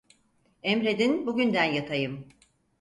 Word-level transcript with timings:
Emredin 0.63 1.25
bugünden 1.27 1.63
yatayım. 1.65 2.27